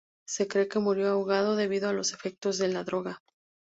[0.25, 3.21] Se cree que murió ahogado debido a los efectos de la droga.